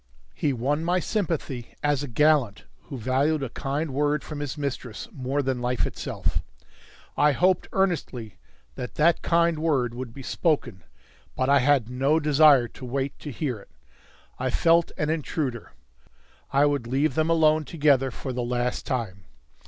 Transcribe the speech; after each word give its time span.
He 0.33 0.51
won 0.51 0.83
my 0.83 0.99
sympathy 0.99 1.75
as 1.83 2.01
a 2.01 2.07
gallant 2.07 2.63
who 2.85 2.97
valued 2.97 3.43
a 3.43 3.49
kind 3.49 3.93
word 3.93 4.23
from 4.23 4.39
his 4.39 4.57
mistress 4.57 5.07
more 5.11 5.43
than 5.43 5.61
life 5.61 5.85
itself. 5.85 6.41
I 7.15 7.33
hoped 7.33 7.67
earnestly 7.71 8.39
that 8.73 8.95
that 8.95 9.21
kind 9.21 9.59
word 9.59 9.93
would 9.93 10.11
be 10.11 10.23
spoken. 10.23 10.83
But 11.35 11.49
I 11.49 11.59
had 11.59 11.87
no 11.91 12.19
desire 12.19 12.67
to 12.69 12.83
wait 12.83 13.19
to 13.19 13.29
hear 13.29 13.59
it. 13.59 13.69
I 14.39 14.49
felt 14.49 14.91
an 14.97 15.11
intruder. 15.11 15.73
I 16.51 16.65
would 16.65 16.87
leave 16.87 17.13
them 17.13 17.29
alone 17.29 17.63
together 17.63 18.09
for 18.09 18.33
the 18.33 18.41
last 18.41 18.87
time. 18.87 19.25